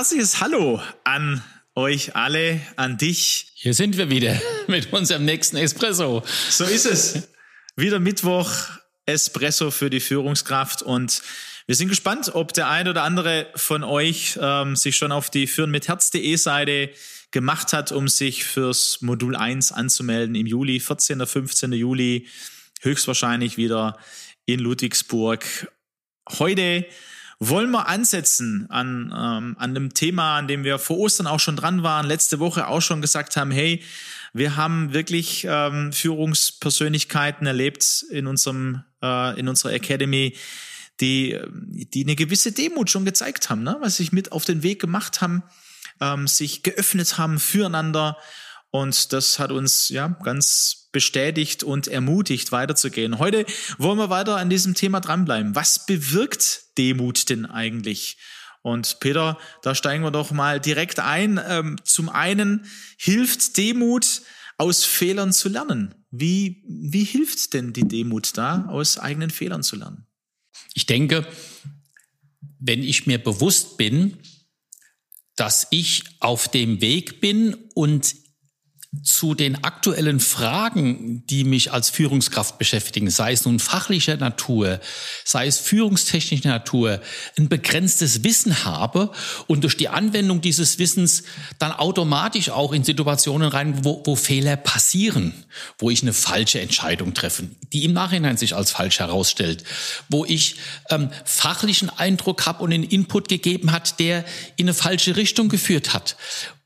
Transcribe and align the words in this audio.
Herzliches 0.00 0.40
Hallo 0.40 0.80
an 1.04 1.44
euch 1.74 2.16
alle, 2.16 2.58
an 2.76 2.96
dich. 2.96 3.52
Hier 3.54 3.74
sind 3.74 3.98
wir 3.98 4.08
wieder 4.08 4.40
mit 4.66 4.94
unserem 4.94 5.26
nächsten 5.26 5.58
Espresso. 5.58 6.22
So 6.48 6.64
ist 6.64 6.86
es. 6.86 7.28
Wieder 7.76 8.00
Mittwoch, 8.00 8.50
Espresso 9.04 9.70
für 9.70 9.90
die 9.90 10.00
Führungskraft 10.00 10.80
und 10.80 11.20
wir 11.66 11.74
sind 11.74 11.90
gespannt, 11.90 12.34
ob 12.34 12.54
der 12.54 12.70
ein 12.70 12.88
oder 12.88 13.02
andere 13.02 13.48
von 13.56 13.84
euch 13.84 14.38
ähm, 14.40 14.74
sich 14.74 14.96
schon 14.96 15.12
auf 15.12 15.28
die 15.28 15.46
Führen 15.46 15.70
mit 15.70 15.86
Herz.de 15.86 16.34
Seite 16.36 16.88
gemacht 17.30 17.74
hat, 17.74 17.92
um 17.92 18.08
sich 18.08 18.44
fürs 18.44 19.02
Modul 19.02 19.36
1 19.36 19.70
anzumelden 19.70 20.34
im 20.34 20.46
Juli, 20.46 20.80
14. 20.80 21.26
15. 21.26 21.72
Juli, 21.74 22.26
höchstwahrscheinlich 22.80 23.58
wieder 23.58 23.98
in 24.46 24.60
Ludwigsburg. 24.60 25.44
Heute 26.38 26.86
wollen 27.40 27.70
wir 27.70 27.88
ansetzen 27.88 28.66
an, 28.68 29.12
ähm, 29.16 29.56
an 29.58 29.74
dem 29.74 29.94
Thema, 29.94 30.36
an 30.36 30.46
dem 30.46 30.62
wir 30.62 30.78
vor 30.78 30.98
Ostern 30.98 31.26
auch 31.26 31.40
schon 31.40 31.56
dran 31.56 31.82
waren, 31.82 32.06
letzte 32.06 32.38
Woche 32.38 32.68
auch 32.68 32.82
schon 32.82 33.00
gesagt 33.00 33.36
haben, 33.36 33.50
hey, 33.50 33.82
wir 34.34 34.56
haben 34.56 34.92
wirklich 34.92 35.46
ähm, 35.48 35.92
Führungspersönlichkeiten 35.92 37.46
erlebt 37.46 38.04
in 38.10 38.26
unserem 38.26 38.84
äh, 39.02 39.40
in 39.40 39.48
unserer 39.48 39.72
Academy, 39.72 40.36
die 41.00 41.36
die 41.50 42.04
eine 42.04 42.14
gewisse 42.14 42.52
Demut 42.52 42.90
schon 42.90 43.06
gezeigt 43.06 43.48
haben, 43.48 43.62
ne? 43.62 43.76
was 43.80 43.96
sich 43.96 44.12
mit 44.12 44.32
auf 44.32 44.44
den 44.44 44.62
Weg 44.62 44.80
gemacht 44.80 45.20
haben, 45.22 45.42
ähm, 46.00 46.28
sich 46.28 46.62
geöffnet 46.62 47.16
haben 47.18 47.40
füreinander 47.40 48.18
und 48.70 49.12
das 49.12 49.38
hat 49.38 49.50
uns 49.50 49.88
ja 49.88 50.08
ganz 50.22 50.79
bestätigt 50.92 51.62
und 51.62 51.88
ermutigt, 51.88 52.52
weiterzugehen. 52.52 53.18
Heute 53.18 53.46
wollen 53.78 53.98
wir 53.98 54.10
weiter 54.10 54.36
an 54.36 54.50
diesem 54.50 54.74
Thema 54.74 55.00
dranbleiben. 55.00 55.54
Was 55.54 55.86
bewirkt 55.86 56.76
Demut 56.78 57.28
denn 57.30 57.46
eigentlich? 57.46 58.18
Und 58.62 59.00
Peter, 59.00 59.38
da 59.62 59.74
steigen 59.74 60.04
wir 60.04 60.10
doch 60.10 60.32
mal 60.32 60.60
direkt 60.60 61.00
ein. 61.00 61.40
Ähm, 61.46 61.76
zum 61.84 62.08
einen 62.08 62.66
hilft 62.98 63.56
Demut, 63.56 64.22
aus 64.60 64.84
Fehlern 64.84 65.32
zu 65.32 65.48
lernen. 65.48 65.94
Wie, 66.10 66.62
wie 66.68 67.04
hilft 67.04 67.54
denn 67.54 67.72
die 67.72 67.88
Demut 67.88 68.36
da, 68.36 68.66
aus 68.66 68.98
eigenen 68.98 69.30
Fehlern 69.30 69.62
zu 69.62 69.74
lernen? 69.74 70.06
Ich 70.74 70.84
denke, 70.84 71.26
wenn 72.58 72.82
ich 72.82 73.06
mir 73.06 73.16
bewusst 73.16 73.78
bin, 73.78 74.18
dass 75.34 75.66
ich 75.70 76.04
auf 76.20 76.48
dem 76.48 76.82
Weg 76.82 77.22
bin 77.22 77.54
und 77.74 78.14
zu 79.04 79.36
den 79.36 79.62
aktuellen 79.62 80.18
Fragen, 80.18 81.24
die 81.26 81.44
mich 81.44 81.72
als 81.72 81.90
Führungskraft 81.90 82.58
beschäftigen, 82.58 83.08
sei 83.08 83.32
es 83.32 83.44
nun 83.44 83.60
fachlicher 83.60 84.16
Natur, 84.16 84.80
sei 85.24 85.46
es 85.46 85.58
führungstechnischer 85.58 86.48
Natur, 86.48 87.00
ein 87.38 87.48
begrenztes 87.48 88.24
Wissen 88.24 88.64
habe 88.64 89.12
und 89.46 89.62
durch 89.62 89.76
die 89.76 89.88
Anwendung 89.88 90.40
dieses 90.40 90.80
Wissens 90.80 91.22
dann 91.60 91.70
automatisch 91.70 92.50
auch 92.50 92.72
in 92.72 92.82
Situationen 92.82 93.48
rein, 93.48 93.84
wo, 93.84 94.02
wo 94.04 94.16
Fehler 94.16 94.56
passieren, 94.56 95.34
wo 95.78 95.88
ich 95.88 96.02
eine 96.02 96.12
falsche 96.12 96.60
Entscheidung 96.60 97.14
treffe, 97.14 97.44
die 97.72 97.84
im 97.84 97.92
Nachhinein 97.92 98.36
sich 98.38 98.56
als 98.56 98.72
falsch 98.72 98.98
herausstellt, 98.98 99.62
wo 100.08 100.24
ich 100.24 100.56
ähm, 100.90 101.10
fachlichen 101.24 101.90
Eindruck 101.90 102.44
habe 102.44 102.64
und 102.64 102.72
einen 102.72 102.82
Input 102.82 103.28
gegeben 103.28 103.70
hat, 103.70 104.00
der 104.00 104.24
in 104.56 104.64
eine 104.64 104.74
falsche 104.74 105.14
Richtung 105.14 105.48
geführt 105.48 105.94
hat 105.94 106.16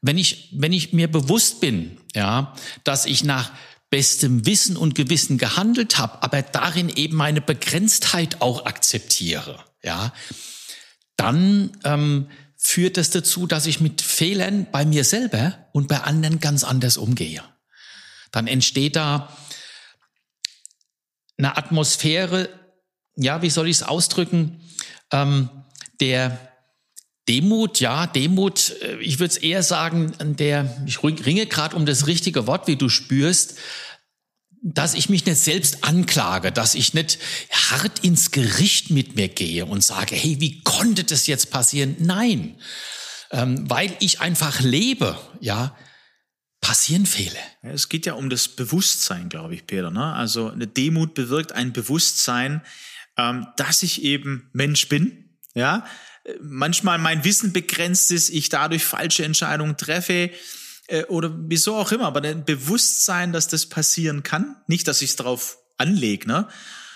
wenn 0.05 0.19
ich, 0.19 0.51
wenn 0.53 0.75
ich 0.75 0.93
mir 0.93 1.11
bewusst 1.11 1.61
bin, 1.61 1.97
ja, 2.15 2.55
dass 2.85 3.07
ich 3.07 3.25
nach 3.25 3.53
bestem 3.89 4.45
Wissen 4.45 4.77
und 4.77 4.95
Gewissen 4.95 5.39
gehandelt 5.39 5.97
habe, 5.97 6.23
aber 6.23 6.43
darin 6.43 6.91
eben 6.91 7.17
meine 7.17 7.41
Begrenztheit 7.41 8.43
auch 8.43 8.67
akzeptiere, 8.67 9.65
ja, 9.83 10.13
dann 11.17 11.73
ähm, 11.85 12.29
führt 12.59 12.99
das 12.99 13.09
dazu, 13.09 13.47
dass 13.47 13.65
ich 13.65 13.81
mit 13.81 14.03
Fehlern 14.03 14.67
bei 14.71 14.85
mir 14.85 15.05
selber 15.05 15.69
und 15.73 15.89
bei 15.89 16.01
anderen 16.01 16.39
ganz 16.39 16.65
anders 16.65 16.99
umgehe. 16.99 17.43
Dann 18.31 18.47
entsteht 18.47 18.97
da 18.97 19.35
eine 21.39 21.57
Atmosphäre, 21.57 22.51
ja, 23.17 23.41
wie 23.41 23.51
soll 23.51 23.69
ich 23.69 23.77
es 23.77 23.83
ausdrücken, 23.83 24.61
ähm, 25.13 25.49
der 26.01 26.54
Demut, 27.29 27.81
ja, 27.81 28.07
Demut, 28.07 28.75
äh, 28.83 28.97
ich 29.01 29.19
würde 29.19 29.33
es 29.33 29.37
eher 29.39 29.63
sagen, 29.63 30.13
der, 30.39 30.85
ich 30.87 31.03
ringe 31.03 31.47
gerade 31.47 31.77
um 31.77 31.87
das 31.87 32.07
richtige 32.07 32.47
Wort, 32.47 32.67
wie 32.67 32.77
du 32.77 32.89
spürst, 32.89 33.57
dass 34.63 34.95
ich 34.95 35.11
mich 35.11 35.27
nicht 35.27 35.39
selbst 35.39 35.85
anklage, 35.85 36.51
dass 36.51 36.75
ich 36.75 36.95
nicht 36.95 37.19
hart 37.51 37.99
ins 37.99 38.31
Gericht 38.31 38.91
mit 38.91 39.15
mir 39.15 39.29
gehe 39.29 39.67
und 39.67 39.85
sage, 39.85 40.15
hey, 40.15 40.41
wie 40.41 40.63
konnte 40.63 41.05
das 41.05 41.27
jetzt 41.27 41.51
passieren? 41.51 41.97
Nein, 41.99 42.57
ähm, 43.31 43.69
weil 43.69 43.95
ich 44.01 44.21
einfach 44.21 44.61
lebe, 44.61 45.19
ja, 45.41 45.77
passieren 46.63 47.05
Fehler. 47.05 47.41
Es 47.61 47.91
geht 47.91 48.07
ja 48.07 48.15
um 48.15 48.31
das 48.31 48.49
Bewusstsein, 48.49 49.29
glaube 49.29 49.55
ich, 49.55 49.67
Peter. 49.67 49.91
Ne? 49.91 50.15
Also 50.15 50.49
eine 50.49 50.67
Demut 50.67 51.13
bewirkt 51.13 51.53
ein 51.53 51.75
Bewusstsein, 51.75 52.63
ähm, 53.19 53.47
dass 53.59 53.83
ich 53.83 54.03
eben 54.03 54.49
Mensch 54.55 54.89
bin, 54.89 55.37
ja, 55.55 55.85
manchmal 56.41 56.99
mein 56.99 57.25
Wissen 57.25 57.53
begrenzt 57.53 58.11
ist, 58.11 58.31
ich 58.31 58.49
dadurch 58.49 58.85
falsche 58.85 59.25
Entscheidungen 59.25 59.77
treffe 59.77 60.31
äh, 60.89 61.05
oder 61.05 61.35
wieso 61.37 61.77
auch 61.77 61.93
immer, 61.93 62.07
aber 62.07 62.23
ein 62.23 62.45
Bewusstsein, 62.45 63.33
dass 63.33 63.49
das 63.49 63.67
passieren 63.67 64.23
kann, 64.23 64.57
nicht, 64.67 64.89
dass 64.89 65.03
ich 65.03 65.11
es 65.11 65.17
darauf 65.17 65.59
anlege, 65.77 66.27
ne? 66.29 66.49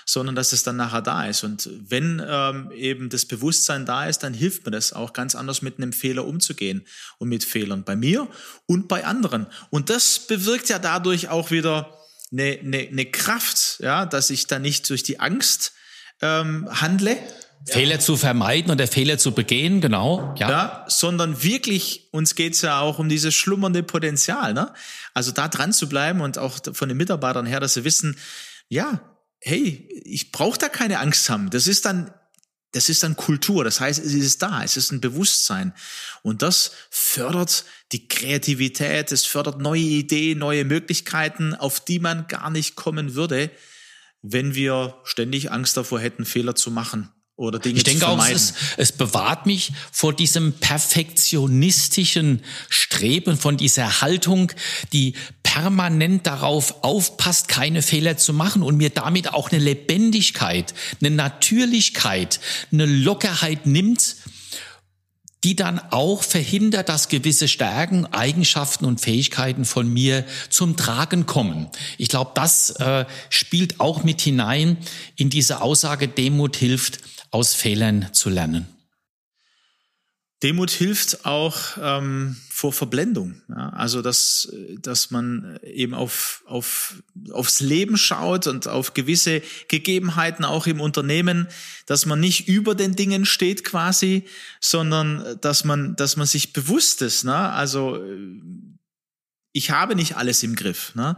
sondern 0.05 0.35
dass 0.35 0.55
es 0.55 0.63
dann 0.63 0.77
nachher 0.77 1.03
da 1.03 1.27
ist. 1.27 1.45
Und 1.45 1.69
wenn 1.87 2.23
ähm, 2.27 2.71
eben 2.73 3.11
das 3.11 3.27
Bewusstsein 3.27 3.85
da 3.85 4.07
ist, 4.07 4.21
dann 4.21 4.33
hilft 4.33 4.65
mir 4.65 4.73
das 4.73 4.95
auch 4.95 5.13
ganz 5.13 5.35
anders 5.35 5.61
mit 5.61 5.77
einem 5.77 5.93
Fehler 5.93 6.25
umzugehen 6.25 6.87
und 7.19 7.29
mit 7.29 7.45
Fehlern 7.45 7.85
bei 7.85 7.95
mir 7.95 8.27
und 8.65 8.89
bei 8.89 9.05
anderen. 9.05 9.47
Und 9.69 9.91
das 9.91 10.21
bewirkt 10.21 10.71
ja 10.71 10.79
dadurch 10.79 11.29
auch 11.29 11.51
wieder 11.51 11.95
eine, 12.33 12.59
eine, 12.59 12.89
eine 12.89 13.07
Kraft, 13.07 13.81
ja, 13.81 14.07
dass 14.07 14.31
ich 14.31 14.47
da 14.47 14.59
nicht 14.59 14.89
durch 14.89 15.03
die 15.03 15.21
Angst 15.21 15.73
ähm, 16.23 16.69
handle, 16.71 17.19
Fehler 17.67 18.01
zu 18.01 18.17
vermeiden 18.17 18.71
oder 18.71 18.87
Fehler 18.87 19.19
zu 19.19 19.33
begehen, 19.33 19.81
genau. 19.81 20.35
Ja. 20.39 20.51
ja 20.51 20.85
sondern 20.89 21.43
wirklich, 21.43 22.09
uns 22.13 22.35
geht's 22.35 22.63
ja 22.63 22.81
auch 22.81 22.99
um 22.99 23.09
dieses 23.09 23.35
schlummernde 23.35 23.83
Potenzial. 23.83 24.55
Ne? 24.55 24.73
Also 25.15 25.33
da 25.33 25.49
dran 25.49 25.73
zu 25.73 25.89
bleiben 25.89 26.21
und 26.21 26.39
auch 26.39 26.59
von 26.73 26.89
den 26.89 26.97
Mitarbeitern 26.97 27.47
her, 27.47 27.61
dass 27.61 27.75
sie 27.75 27.85
wissen, 27.85 28.17
ja, 28.69 29.01
hey, 29.41 29.89
ich 30.05 30.33
brauche 30.33 30.59
da 30.59 30.69
keine 30.69 30.99
Angst 30.99 31.29
haben. 31.31 31.51
Das 31.51 31.67
ist 31.67 31.85
dann, 31.85 32.13
das 32.73 32.89
ist 32.89 33.03
dann 33.03 33.17
Kultur. 33.17 33.65
Das 33.65 33.81
heißt, 33.81 33.99
es 33.99 34.15
ist 34.15 34.43
da, 34.43 34.63
es 34.63 34.77
ist 34.77 34.91
ein 34.91 35.01
Bewusstsein. 35.01 35.75
Und 36.23 36.43
das 36.43 36.73
fördert 36.91 37.65
die 37.93 38.09
Kreativität, 38.09 39.13
es 39.13 39.25
fördert 39.25 39.61
neue 39.61 39.81
Ideen, 39.81 40.39
neue 40.39 40.65
Möglichkeiten, 40.65 41.55
auf 41.55 41.81
die 41.81 41.99
man 41.99 42.27
gar 42.29 42.51
nicht 42.51 42.77
kommen 42.77 43.15
würde, 43.15 43.51
wenn 44.23 44.55
wir 44.55 44.99
ständig 45.05 45.53
Angst 45.53 45.77
davor 45.77 46.01
hätten, 46.01 46.25
Fehler 46.25 46.55
zu 46.55 46.71
machen 46.71 47.11
oder 47.39 47.61
Dinge 47.61 47.77
ich 47.77 47.85
denke 47.85 48.09
auch, 48.09 48.29
es, 48.29 48.53
es 48.79 48.91
bewahrt 48.91 49.47
mich 49.47 49.71
vor 49.93 50.13
diesem 50.13 50.55
perfektionistischen 50.55 52.43
Streben, 52.69 53.37
von 53.37 53.57
dieser 53.57 54.01
Haltung, 54.01 54.51
die 54.93 55.15
permanent 55.45 56.27
darauf 56.27 56.83
aufpasst, 56.83 57.47
keine 57.47 57.83
Fehler 57.83 58.17
zu 58.17 58.33
machen 58.33 58.65
und 58.65 58.77
mir 58.77 58.91
damit 58.91 59.33
auch 59.33 59.53
eine 59.53 59.63
Lebendigkeit, 59.63 60.75
eine 61.01 61.13
Natürlichkeit, 61.13 62.41
eine 62.73 62.87
Lockerheit 62.87 63.67
nimmt, 63.67 64.17
die 65.45 65.55
dann 65.55 65.81
auch 65.91 66.23
verhindert, 66.23 66.89
dass 66.89 67.09
gewisse 67.09 67.49
Stärken, 67.49 68.07
Eigenschaften 68.07 68.85
und 68.85 69.01
Fähigkeiten 69.01 69.65
von 69.65 69.93
mir 69.93 70.25
zum 70.51 70.77
Tragen 70.77 71.27
kommen. 71.27 71.69
Ich 71.97 72.09
glaube, 72.09 72.33
das 72.35 72.71
äh, 72.71 73.05
spielt 73.31 73.81
auch 73.81 74.03
mit 74.03 74.21
hinein 74.21 74.77
in 75.17 75.31
diese 75.31 75.61
Aussage, 75.61 76.09
Demut 76.09 76.57
hilft, 76.57 77.01
aus 77.31 77.55
Fehlern 77.55 78.09
zu 78.13 78.31
lernen. 78.31 78.67
Demut 80.43 80.71
hilft 80.71 81.25
auch 81.27 81.57
ähm, 81.81 82.37
vor 82.49 82.73
Verblendung. 82.73 83.43
Ja? 83.49 83.71
Also 83.71 84.03
dass, 84.03 84.53
dass 84.81 85.11
man 85.11 85.59
eben 85.65 85.95
auf, 85.95 86.45
auf, 86.47 87.03
aufs 87.31 87.61
Leben 87.61 87.97
schaut 87.97 88.47
und 88.47 88.69
auf 88.69 88.95
gewisse 88.95 89.43
Gegebenheiten 89.67 90.45
auch 90.45 90.67
im 90.67 90.81
Unternehmen, 90.81 91.49
dass 91.87 92.07
man 92.07 92.21
nicht 92.21 92.47
über 92.47 92.77
den 92.77 92.95
Dingen 92.95 93.25
steht 93.27 93.65
quasi, 93.65 94.25
sondern 94.61 95.39
dass 95.41 95.65
man, 95.65 95.97
dass 95.97 96.17
man 96.17 96.27
sich 96.27 96.53
bewusst 96.53 97.03
ist. 97.03 97.25
Ne? 97.25 97.37
Also 97.37 98.01
ich 99.53 99.71
habe 99.73 99.97
nicht 99.97 100.17
alles 100.17 100.45
im 100.45 100.55
Griff. 100.55 100.95
Ne? 100.95 101.17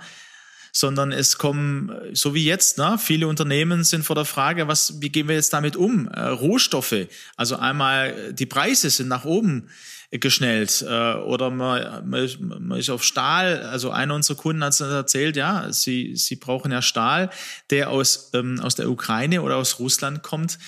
Sondern 0.72 1.12
es 1.12 1.38
kommen, 1.38 1.93
so 2.12 2.34
wie 2.34 2.44
jetzt, 2.44 2.78
ne, 2.78 2.99
viele 2.99 3.28
Unternehmen 3.28 3.84
sind 3.84 4.05
vor 4.05 4.17
der 4.17 4.25
Frage, 4.25 4.69
was, 4.69 5.00
wie 5.00 5.11
gehen 5.11 5.28
wir 5.28 5.34
jetzt 5.34 5.52
damit 5.52 5.76
um? 5.76 6.08
Äh, 6.08 6.20
Rohstoffe, 6.20 7.06
also 7.37 7.56
einmal 7.56 8.32
die 8.32 8.46
Preise 8.46 8.90
sind 8.90 9.08
nach 9.08 9.25
oben 9.25 9.69
geschnellt 10.11 10.82
äh, 10.82 11.14
oder 11.14 11.50
man, 11.50 12.08
man, 12.08 12.72
ist 12.78 12.90
auf 12.90 13.05
Stahl, 13.05 13.62
also 13.62 13.90
einer 13.90 14.14
unserer 14.14 14.37
Kunden 14.37 14.64
hat 14.64 14.78
erzählt, 14.81 15.37
ja, 15.37 15.72
sie, 15.72 16.17
sie 16.17 16.34
brauchen 16.34 16.73
ja 16.73 16.82
Stahl, 16.82 17.31
der 17.70 17.90
aus, 17.90 18.31
ähm, 18.34 18.58
aus 18.58 18.75
der 18.75 18.90
Ukraine 18.90 19.43
oder 19.43 19.56
aus 19.56 19.78
Russland 19.78 20.23
kommt. 20.25 20.58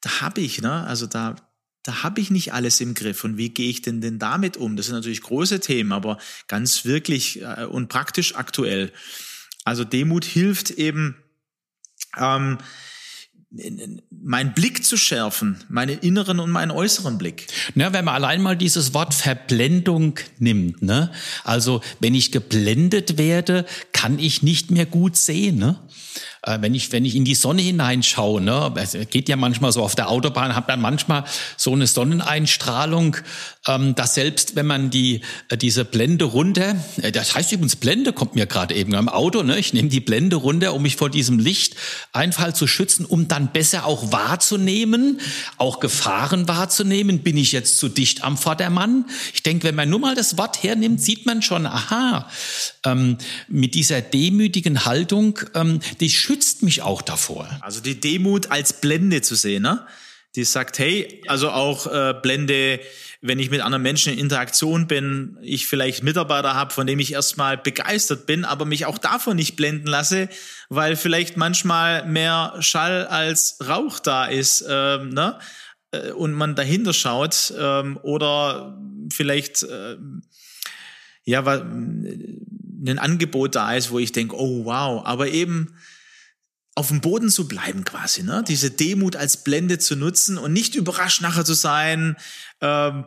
Da 0.00 0.20
habe 0.20 0.40
ich, 0.40 0.60
ne, 0.60 0.84
also 0.84 1.06
da, 1.06 1.36
da 1.84 2.02
habe 2.02 2.20
ich 2.20 2.30
nicht 2.30 2.52
alles 2.52 2.80
im 2.80 2.94
Griff. 2.94 3.22
Und 3.22 3.36
wie 3.36 3.50
gehe 3.50 3.70
ich 3.70 3.82
denn 3.82 4.00
denn 4.00 4.18
damit 4.18 4.56
um? 4.56 4.76
Das 4.76 4.86
sind 4.86 4.96
natürlich 4.96 5.22
große 5.22 5.60
Themen, 5.60 5.92
aber 5.92 6.18
ganz 6.48 6.84
wirklich 6.84 7.40
äh, 7.40 7.66
und 7.66 7.88
praktisch 7.88 8.34
aktuell. 8.34 8.92
Also 9.68 9.84
Demut 9.84 10.24
hilft 10.24 10.70
eben, 10.70 11.16
ähm, 12.16 12.56
meinen 14.10 14.54
Blick 14.54 14.82
zu 14.84 14.96
schärfen, 14.96 15.62
meinen 15.68 15.98
inneren 15.98 16.40
und 16.40 16.50
meinen 16.50 16.70
äußeren 16.70 17.18
Blick. 17.18 17.46
Na, 17.74 17.92
wenn 17.92 18.04
man 18.06 18.14
allein 18.14 18.40
mal 18.40 18.56
dieses 18.56 18.94
Wort 18.94 19.12
Verblendung 19.12 20.18
nimmt, 20.38 20.82
ne? 20.82 21.12
Also, 21.44 21.82
wenn 22.00 22.14
ich 22.14 22.32
geblendet 22.32 23.18
werde, 23.18 23.66
kann 23.92 24.18
ich 24.18 24.42
nicht 24.42 24.70
mehr 24.70 24.86
gut 24.86 25.16
sehen, 25.16 25.58
ne? 25.58 25.78
Äh, 26.48 26.62
wenn 26.62 26.74
ich 26.74 26.90
wenn 26.92 27.04
ich 27.04 27.14
in 27.14 27.24
die 27.24 27.34
Sonne 27.34 27.60
hineinschaue, 27.60 28.40
ne, 28.40 28.72
es 28.76 28.96
geht 29.10 29.28
ja 29.28 29.36
manchmal 29.36 29.72
so 29.72 29.82
auf 29.82 29.94
der 29.94 30.08
Autobahn, 30.08 30.56
hat 30.56 30.66
man 30.68 30.80
manchmal 30.80 31.24
so 31.56 31.72
eine 31.72 31.86
Sonneneinstrahlung, 31.86 33.16
ähm, 33.66 33.94
dass 33.94 34.14
selbst 34.14 34.56
wenn 34.56 34.66
man 34.66 34.88
die 34.88 35.20
äh, 35.50 35.58
diese 35.58 35.84
Blende 35.84 36.24
runter, 36.24 36.76
äh, 37.02 37.12
das 37.12 37.34
heißt 37.34 37.52
übrigens 37.52 37.76
Blende 37.76 38.14
kommt 38.14 38.34
mir 38.34 38.46
gerade 38.46 38.74
eben 38.74 38.94
am 38.94 39.08
Auto, 39.10 39.42
ne, 39.42 39.58
ich 39.58 39.74
nehme 39.74 39.90
die 39.90 40.00
Blende 40.00 40.36
runter, 40.36 40.74
um 40.74 40.82
mich 40.82 40.96
vor 40.96 41.10
diesem 41.10 41.38
Lichteinfall 41.38 42.54
zu 42.54 42.66
schützen, 42.66 43.04
um 43.04 43.28
dann 43.28 43.52
besser 43.52 43.84
auch 43.84 44.10
wahrzunehmen, 44.10 45.20
auch 45.58 45.80
Gefahren 45.80 46.48
wahrzunehmen. 46.48 47.20
Bin 47.20 47.36
ich 47.36 47.52
jetzt 47.52 47.76
zu 47.76 47.88
dicht 47.88 48.24
am 48.24 48.38
Vordermann? 48.38 49.04
Ich 49.34 49.42
denke, 49.42 49.66
wenn 49.66 49.74
man 49.74 49.90
nur 49.90 49.98
mal 49.98 50.14
das 50.14 50.38
Wort 50.38 50.62
hernimmt, 50.62 51.02
sieht 51.02 51.26
man 51.26 51.42
schon, 51.42 51.66
aha, 51.66 52.28
ähm, 52.86 53.18
mit 53.48 53.74
dieser 53.74 54.00
demütigen 54.00 54.86
Haltung, 54.86 55.38
ähm, 55.54 55.80
die 56.00 56.08
schützt 56.08 56.37
mich 56.62 56.82
auch 56.82 57.02
davor. 57.02 57.48
Also 57.60 57.80
die 57.80 58.00
Demut 58.00 58.50
als 58.50 58.80
Blende 58.80 59.22
zu 59.22 59.34
sehen, 59.34 59.62
ne? 59.62 59.86
Die 60.36 60.44
sagt, 60.44 60.78
hey, 60.78 61.22
also 61.26 61.50
auch 61.50 61.86
äh, 61.86 62.14
Blende, 62.20 62.80
wenn 63.22 63.38
ich 63.38 63.50
mit 63.50 63.60
anderen 63.62 63.82
Menschen 63.82 64.12
in 64.12 64.18
Interaktion 64.18 64.86
bin, 64.86 65.38
ich 65.40 65.66
vielleicht 65.66 66.02
Mitarbeiter 66.02 66.54
habe, 66.54 66.72
von 66.72 66.86
dem 66.86 67.00
ich 67.00 67.12
erstmal 67.12 67.56
begeistert 67.56 68.26
bin, 68.26 68.44
aber 68.44 68.64
mich 68.66 68.84
auch 68.84 68.98
davon 68.98 69.36
nicht 69.36 69.56
blenden 69.56 69.86
lasse, 69.86 70.28
weil 70.68 70.96
vielleicht 70.96 71.36
manchmal 71.36 72.04
mehr 72.06 72.54
Schall 72.60 73.06
als 73.06 73.58
Rauch 73.66 73.98
da 74.00 74.26
ist, 74.26 74.64
ähm, 74.68 75.08
ne? 75.08 75.38
Äh, 75.92 76.12
und 76.12 76.32
man 76.32 76.54
dahinter 76.54 76.92
schaut 76.92 77.52
ähm, 77.58 77.98
oder 78.02 78.78
vielleicht 79.10 79.62
äh, 79.62 79.96
ja, 81.24 81.44
ein 81.46 82.98
Angebot 82.98 83.54
da 83.54 83.74
ist, 83.74 83.90
wo 83.90 83.98
ich 83.98 84.12
denke, 84.12 84.34
oh 84.36 84.64
wow, 84.64 85.04
aber 85.04 85.28
eben 85.28 85.74
auf 86.78 86.88
dem 86.88 87.00
Boden 87.00 87.28
zu 87.28 87.48
bleiben 87.48 87.82
quasi, 87.82 88.22
ne? 88.22 88.44
Diese 88.46 88.70
Demut 88.70 89.16
als 89.16 89.42
Blende 89.42 89.80
zu 89.80 89.96
nutzen 89.96 90.38
und 90.38 90.52
nicht 90.52 90.76
überrascht 90.76 91.20
nachher 91.20 91.44
zu 91.44 91.54
sein, 91.54 92.16
ähm, 92.60 93.04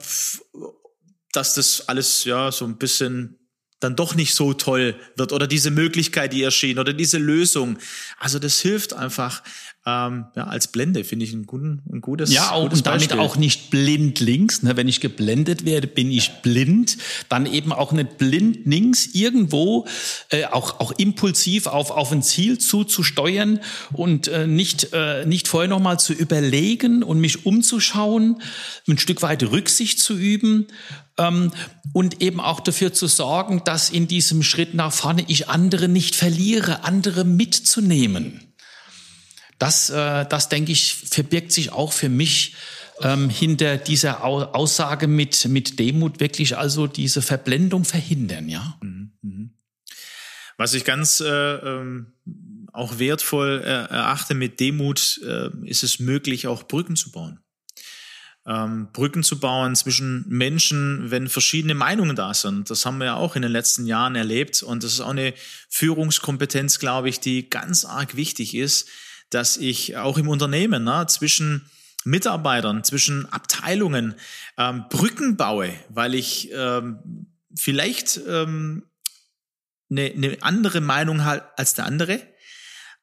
dass 1.32 1.54
das 1.54 1.88
alles 1.88 2.26
ja 2.26 2.52
so 2.52 2.66
ein 2.66 2.78
bisschen 2.78 3.40
dann 3.82 3.96
doch 3.96 4.16
nicht 4.16 4.34
so 4.34 4.54
toll 4.54 4.96
wird 5.18 5.34
oder 5.34 5.48
diese 5.48 5.72
Möglichkeit, 5.72 6.32
die 6.32 6.44
erschien 6.44 6.80
oder 6.80 6.94
diese 6.94 7.18
Lösung. 7.18 7.78
Also 8.20 8.40
das 8.40 8.62
hilft 8.62 8.94
einfach 8.94 9.44
ähm, 9.84 10.26
ja, 10.36 10.44
als 10.44 10.68
Blende, 10.68 11.04
finde 11.04 11.26
ich 11.26 11.34
ein, 11.34 11.48
guten, 11.48 11.82
ein 11.92 12.02
gutes 12.02 12.32
Ja, 12.32 12.60
gutes 12.60 12.80
und 12.80 12.86
damit 12.86 13.14
auch 13.14 13.36
nicht 13.36 13.72
blind 13.72 14.20
links. 14.20 14.62
Ne? 14.62 14.78
Wenn 14.78 14.88
ich 14.88 15.00
geblendet 15.00 15.66
werde, 15.66 15.88
bin 15.88 16.12
ich 16.12 16.30
blind. 16.44 16.98
Dann 17.30 17.48
eben 17.48 17.74
auch 17.74 17.92
nicht 17.92 18.20
blind 18.20 18.60
links 18.66 19.08
irgendwo 19.14 19.88
äh, 20.30 20.46
auch, 20.46 20.80
auch 20.80 20.92
impulsiv 20.92 21.66
auf, 21.66 21.90
auf 21.90 22.12
ein 22.12 22.22
Ziel 22.22 22.60
zuzusteuern 22.60 23.60
und 23.92 24.28
äh, 24.28 24.46
nicht, 24.46 24.90
äh, 24.94 25.26
nicht 25.26 25.48
vorher 25.48 25.68
nochmal 25.70 26.00
zu 26.00 26.14
überlegen 26.14 27.02
und 27.02 27.20
mich 27.20 27.48
umzuschauen, 27.48 28.40
ein 28.88 29.00
Stück 29.00 29.24
weit 29.24 29.42
Rücksicht 29.42 29.98
zu 29.98 30.14
üben 30.14 30.68
ähm, 31.22 31.52
und 31.94 32.22
eben 32.22 32.40
auch 32.40 32.60
dafür 32.60 32.94
zu 32.94 33.08
sorgen, 33.08 33.64
dass 33.64 33.90
in 33.90 34.08
diesem 34.08 34.44
Schritt 34.44 34.74
nach 34.74 34.94
vorne 34.94 35.26
ich 35.28 35.50
andere 35.50 35.88
nicht 35.88 36.16
verliere, 36.16 36.84
andere 36.84 37.24
mitzunehmen. 37.24 38.54
Das, 39.60 39.90
äh, 39.90 40.26
das 40.26 40.50
denke 40.50 40.72
ich, 40.72 40.96
verbirgt 40.96 41.52
sich 41.52 41.72
auch 41.72 41.94
für 41.94 42.10
mich 42.10 42.56
ähm, 43.02 43.30
hinter 43.30 43.78
dieser 43.78 44.24
Aussage 44.24 45.08
mit, 45.08 45.46
mit 45.48 45.80
Demut 45.80 46.20
wirklich 46.20 46.58
also 46.58 46.88
diese 46.88 47.22
Verblendung 47.22 47.86
verhindern, 47.86 48.50
ja. 48.50 48.78
Mhm, 48.82 49.12
mhm. 49.22 49.50
Was 50.58 50.74
ich 50.74 50.86
ganz 50.86 51.20
äh, 51.22 51.26
ähm, 51.26 52.14
auch 52.72 53.00
wertvoll 53.00 53.62
äh, 53.64 53.68
erachte 53.68 54.34
mit 54.34 54.60
Demut, 54.60 55.20
äh, 55.26 55.50
ist 55.66 55.84
es 55.84 56.00
möglich, 56.00 56.48
auch 56.48 56.68
Brücken 56.68 56.96
zu 56.96 57.12
bauen. 57.12 57.40
Ähm, 58.46 58.88
Brücken 58.92 59.22
zu 59.22 59.40
bauen 59.40 59.76
zwischen 59.76 60.26
Menschen, 60.28 61.12
wenn 61.12 61.30
verschiedene 61.30 61.76
Meinungen 61.76 62.16
da 62.16 62.34
sind. 62.34 62.70
Das 62.70 62.86
haben 62.86 62.98
wir 62.98 63.06
ja 63.06 63.16
auch 63.16 63.36
in 63.36 63.44
den 63.44 63.52
letzten 63.52 63.86
Jahren 63.86 64.16
erlebt. 64.16 64.64
Und 64.64 64.84
das 64.84 64.94
ist 64.94 65.02
auch 65.02 65.10
eine 65.10 65.34
Führungskompetenz, 65.70 66.80
glaube 66.80 67.10
ich, 67.10 67.20
die 67.20 67.50
ganz 67.50 67.86
arg 67.86 68.16
wichtig 68.16 68.56
ist, 68.56 68.90
dass 69.30 69.58
ich 69.58 69.98
auch 69.98 70.18
im 70.18 70.28
Unternehmen 70.28 70.84
ne, 70.84 71.06
zwischen 71.08 71.70
Mitarbeitern, 72.04 72.84
zwischen 72.84 73.32
Abteilungen 73.32 74.16
ähm, 74.58 74.86
Brücken 74.90 75.38
baue, 75.38 75.74
weil 75.90 76.16
ich 76.16 76.50
ähm, 76.52 77.28
vielleicht 77.56 78.20
ähm, 78.28 78.84
eine, 79.90 80.12
eine 80.12 80.38
andere 80.42 80.82
Meinung 80.82 81.24
habe 81.24 81.44
als 81.58 81.74
der 81.74 81.86
andere, 81.86 82.22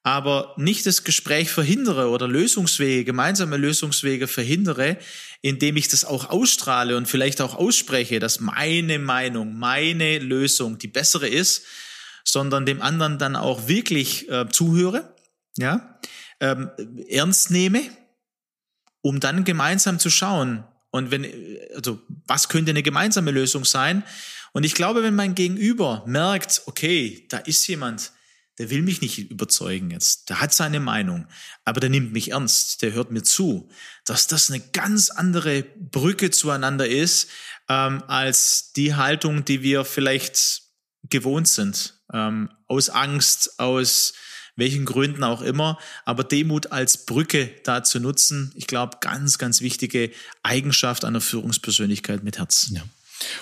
aber 0.09 0.55
nicht 0.57 0.87
das 0.87 1.05
Gespräch 1.05 1.51
verhindere 1.51 2.09
oder 2.09 2.27
Lösungswege, 2.27 3.05
gemeinsame 3.05 3.59
Lösungswege 3.59 4.27
verhindere, 4.27 4.97
indem 5.43 5.77
ich 5.77 5.89
das 5.89 6.07
auch 6.07 6.31
ausstrahle 6.31 6.97
und 6.97 7.07
vielleicht 7.07 7.43
auch 7.43 7.55
ausspreche, 7.55 8.19
dass 8.19 8.41
meine 8.41 8.99
Meinung, 8.99 9.59
meine 9.59 10.19
Lösung 10.19 10.79
die 10.79 10.89
bessere 10.89 11.29
ist, 11.29 11.67
sondern 12.25 12.65
dem 12.65 12.81
anderen 12.81 13.19
dann 13.19 13.37
auch 13.37 13.69
wirklich 13.69 14.31
äh, 14.31 14.49
zuhöre, 14.49 15.15
ja, 15.59 16.01
ähm, 16.41 16.71
ernst 17.11 17.51
nehme, 17.51 17.83
um 19.03 19.21
dann 19.21 19.45
gemeinsam 19.45 19.99
zu 19.99 20.09
schauen. 20.09 20.65
Und 20.91 21.11
wenn, 21.11 21.27
also, 21.77 22.01
was 22.27 22.49
könnte 22.49 22.71
eine 22.71 22.83
gemeinsame 22.83 23.31
Lösung 23.31 23.67
sein? 23.67 24.03
Und 24.53 24.65
ich 24.65 24.73
glaube, 24.73 25.03
wenn 25.03 25.15
mein 25.15 25.35
Gegenüber 25.35 26.03
merkt, 26.07 26.63
okay, 26.65 27.27
da 27.29 27.37
ist 27.37 27.67
jemand, 27.67 28.13
der 28.59 28.71
will 28.71 28.83
mich 28.83 29.01
nicht 29.01 29.19
überzeugen 29.31 29.91
jetzt, 29.91 30.29
der 30.29 30.41
hat 30.41 30.53
seine 30.53 30.81
Meinung, 30.81 31.27
aber 31.65 31.81
der 31.81 31.91
nimmt 31.91 32.13
mich 32.13 32.33
ernst, 32.33 32.83
der 32.83 32.93
hört 32.93 33.11
mir 33.11 33.23
zu, 33.23 33.69
dass 34.05 34.27
das 34.27 34.51
eine 34.51 34.61
ganz 34.61 35.11
andere 35.11 35.63
Brücke 35.63 36.31
zueinander 36.31 36.89
ist, 36.89 37.29
ähm, 37.69 38.03
als 38.09 38.73
die 38.73 38.95
Haltung, 38.95 39.45
die 39.45 39.63
wir 39.63 39.85
vielleicht 39.85 40.63
gewohnt 41.09 41.49
sind, 41.49 42.01
ähm, 42.13 42.51
aus 42.67 42.91
Angst, 42.91 43.59
aus 43.61 44.15
welchen 44.57 44.85
Gründen 44.85 45.23
auch 45.23 45.41
immer, 45.41 45.79
aber 46.05 46.25
Demut 46.25 46.73
als 46.73 47.07
Brücke 47.07 47.51
da 47.63 47.85
zu 47.85 48.01
nutzen, 48.01 48.53
ich 48.57 48.67
glaube, 48.67 48.99
ganz, 49.01 49.39
ganz 49.39 49.61
wichtige 49.61 50.11
Eigenschaft 50.43 51.05
einer 51.05 51.21
Führungspersönlichkeit 51.21 52.25
mit 52.25 52.39
Herz. 52.39 52.69
Ja. 52.73 52.83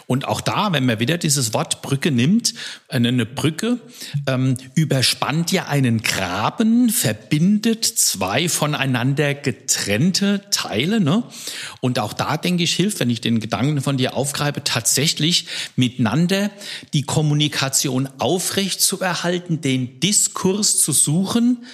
Und 0.06 0.26
auch 0.26 0.40
da, 0.40 0.73
wenn 0.73 0.87
man 0.87 1.00
wieder 1.00 1.18
dieses 1.18 1.52
Wort 1.52 1.83
Brücke 1.83 2.11
nimmt, 2.11 2.54
eine 2.88 3.26
Brücke 3.26 3.78
ähm, 4.26 4.56
überspannt 4.75 5.52
ja 5.52 5.66
einen 5.66 6.02
Graben, 6.02 6.90
verbindet 6.90 7.85
zwei 7.85 8.49
voneinander 8.49 9.35
getrennte 9.35 10.42
Teile. 10.50 11.00
Ne? 11.00 11.25
Und 11.80 11.99
auch 11.99 12.12
da, 12.12 12.37
denke 12.37 12.62
ich, 12.64 12.75
hilft, 12.75 13.00
wenn 13.00 13.11
ich 13.11 13.21
den 13.21 13.40
Gedanken 13.40 13.83
von 13.83 13.97
dir 13.97 14.14
aufgreife, 14.14 14.64
tatsächlich 14.64 15.47
miteinander 15.76 16.50
die 16.92 17.02
Kommunikation 17.02 18.09
aufrecht 18.18 18.80
zu 18.80 19.00
erhalten, 19.00 19.61
den 19.61 20.00
Diskurs 20.00 20.78
zu 20.78 20.92
suchen, 20.92 21.64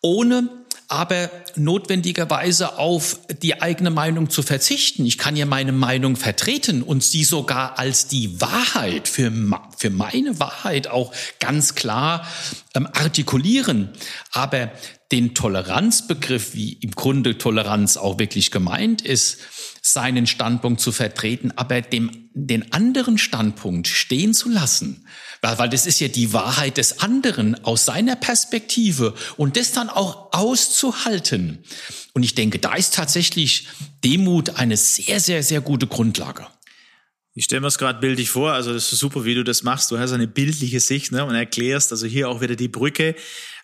ohne 0.00 0.63
aber 0.94 1.28
notwendigerweise 1.56 2.78
auf 2.78 3.18
die 3.42 3.60
eigene 3.60 3.90
Meinung 3.90 4.30
zu 4.30 4.42
verzichten. 4.42 5.04
Ich 5.04 5.18
kann 5.18 5.34
ja 5.34 5.44
meine 5.44 5.72
Meinung 5.72 6.14
vertreten 6.14 6.82
und 6.82 7.02
sie 7.02 7.24
sogar 7.24 7.78
als 7.80 8.06
die 8.06 8.40
Wahrheit 8.40 9.08
für, 9.08 9.32
für 9.76 9.90
meine 9.90 10.38
Wahrheit 10.38 10.86
auch 10.86 11.12
ganz 11.40 11.74
klar 11.74 12.26
ähm, 12.74 12.86
artikulieren. 12.92 13.90
Aber 14.32 14.70
den 15.14 15.32
Toleranzbegriff, 15.32 16.54
wie 16.54 16.72
im 16.72 16.90
Grunde 16.90 17.38
Toleranz 17.38 17.96
auch 17.96 18.18
wirklich 18.18 18.50
gemeint 18.50 19.00
ist, 19.00 19.38
seinen 19.80 20.26
Standpunkt 20.26 20.80
zu 20.80 20.90
vertreten, 20.90 21.52
aber 21.54 21.82
dem, 21.82 22.30
den 22.34 22.72
anderen 22.72 23.16
Standpunkt 23.16 23.86
stehen 23.86 24.34
zu 24.34 24.48
lassen, 24.48 25.06
weil, 25.40 25.56
weil 25.58 25.68
das 25.68 25.86
ist 25.86 26.00
ja 26.00 26.08
die 26.08 26.32
Wahrheit 26.32 26.78
des 26.78 26.98
anderen 26.98 27.64
aus 27.64 27.84
seiner 27.84 28.16
Perspektive 28.16 29.14
und 29.36 29.56
das 29.56 29.70
dann 29.70 29.88
auch 29.88 30.32
auszuhalten. 30.32 31.60
Und 32.12 32.24
ich 32.24 32.34
denke, 32.34 32.58
da 32.58 32.74
ist 32.74 32.94
tatsächlich 32.94 33.68
Demut 34.02 34.56
eine 34.56 34.76
sehr, 34.76 35.20
sehr, 35.20 35.44
sehr 35.44 35.60
gute 35.60 35.86
Grundlage. 35.86 36.48
Ich 37.36 37.46
stelle 37.46 37.62
mir 37.62 37.66
es 37.66 37.78
gerade 37.78 37.98
bildlich 37.98 38.30
vor, 38.30 38.52
also 38.52 38.72
das 38.72 38.92
ist 38.92 39.00
super, 39.00 39.24
wie 39.24 39.34
du 39.34 39.42
das 39.42 39.64
machst. 39.64 39.90
Du 39.90 39.98
hast 39.98 40.12
eine 40.12 40.28
bildliche 40.28 40.78
Sicht 40.78 41.10
ne, 41.10 41.24
und 41.24 41.34
erklärst, 41.34 41.90
also 41.90 42.06
hier 42.06 42.28
auch 42.28 42.40
wieder 42.40 42.54
die 42.54 42.68
Brücke. 42.68 43.16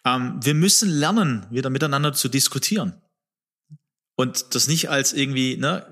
Ähm, 0.04 0.40
wir 0.42 0.54
müssen 0.54 0.90
lernen, 0.90 1.46
wieder 1.50 1.70
miteinander 1.70 2.12
zu 2.12 2.28
diskutieren. 2.28 3.00
Und 4.16 4.56
das 4.56 4.66
nicht 4.66 4.90
als 4.90 5.12
irgendwie 5.12 5.56
ne, 5.56 5.86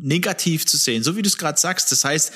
negativ 0.00 0.66
zu 0.66 0.78
sehen, 0.78 1.02
so 1.02 1.14
wie 1.14 1.22
du 1.22 1.28
es 1.28 1.36
gerade 1.36 1.60
sagst. 1.60 1.92
Das 1.92 2.04
heißt, 2.04 2.32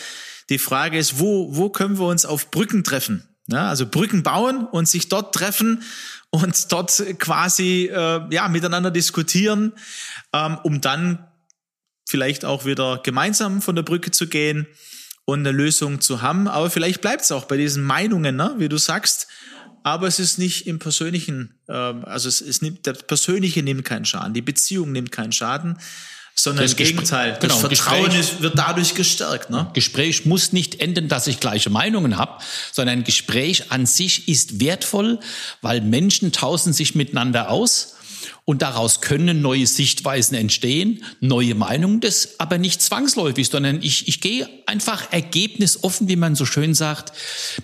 die 0.51 0.59
Frage 0.59 0.99
ist, 0.99 1.19
wo, 1.19 1.57
wo 1.57 1.71
können 1.71 1.99
wir 1.99 2.07
uns 2.07 2.27
auf 2.27 2.51
Brücken 2.51 2.85
treffen? 2.85 3.27
Ja, 3.47 3.69
also 3.69 3.87
Brücken 3.87 4.23
bauen 4.23 4.67
und 4.67 4.87
sich 4.87 5.09
dort 5.09 5.35
treffen 5.35 5.83
und 6.29 6.71
dort 6.71 7.03
quasi 7.19 7.91
äh, 7.93 8.23
ja 8.31 8.49
miteinander 8.49 8.91
diskutieren, 8.91 9.73
ähm, 10.33 10.59
um 10.63 10.81
dann 10.81 11.27
vielleicht 12.11 12.45
auch 12.45 12.65
wieder 12.65 13.01
gemeinsam 13.03 13.63
von 13.63 13.77
der 13.77 13.83
Brücke 13.83 14.11
zu 14.11 14.27
gehen 14.27 14.67
und 15.25 15.41
eine 15.41 15.53
Lösung 15.53 16.01
zu 16.01 16.23
haben. 16.23 16.49
Aber 16.49 16.71
vielleicht 16.71 17.01
bleibt 17.01 17.23
es 17.23 17.33
auch 17.33 17.45
bei 17.45 17.57
diesen 17.57 17.83
Meinungen, 17.85 18.37
ne? 18.37 18.55
wie 18.59 18.69
du 18.69 18.77
sagst. 18.77 19.29
Aber 19.83 20.07
es 20.07 20.19
ist 20.19 20.39
nicht 20.39 20.67
im 20.67 20.79
Persönlichen, 20.79 21.55
äh, 21.69 21.73
also 21.73 22.29
es, 22.29 22.41
es 22.43 22.61
nimmt, 22.61 22.85
der 22.85 22.93
Persönliche 22.93 23.63
nimmt 23.63 23.85
keinen 23.85 24.05
Schaden, 24.05 24.35
die 24.35 24.43
Beziehung 24.43 24.93
nimmt 24.93 25.11
keinen 25.11 25.33
Schaden, 25.33 25.79
sondern 26.35 26.65
das 26.65 26.73
im 26.73 26.79
Gegenteil. 26.79 27.33
Das 27.33 27.41
genau, 27.41 27.57
Vertrauen 27.57 28.05
Gespräch, 28.05 28.21
ist, 28.21 28.43
wird 28.43 28.59
dadurch 28.59 28.95
gestärkt. 28.95 29.49
Ne? 29.49 29.71
Gespräch 29.73 30.27
muss 30.27 30.53
nicht 30.53 30.81
enden, 30.81 31.09
dass 31.09 31.27
ich 31.29 31.41
gleiche 31.41 31.71
Meinungen 31.71 32.19
habe, 32.19 32.43
sondern 32.73 32.99
ein 32.99 33.05
Gespräch 33.05 33.71
an 33.73 33.87
sich 33.87 34.29
ist 34.29 34.61
wertvoll, 34.61 35.19
weil 35.63 35.81
Menschen 35.81 36.33
tauschen 36.33 36.73
sich 36.73 36.95
miteinander 36.95 37.51
aus 37.51 37.97
und 38.45 38.63
daraus 38.63 39.01
können 39.01 39.43
neue 39.43 39.67
Sichtweisen 39.67 40.37
entstehen, 40.37 41.05
neue 41.21 41.55
Meinungen, 41.55 42.01
das 42.01 42.41
aber 42.41 42.59
nicht 42.59 42.83
zwangsläufig, 42.83 43.49
sondern 43.49 43.83
ich, 43.83 44.09
ich 44.09 44.21
gehe 44.21 44.49
einfach 44.67 45.13
ergebnisoffen, 45.13 46.09
wie 46.09 46.17
man 46.17 46.35
so 46.35 46.47
schön 46.47 46.75
sagt, 46.75 47.13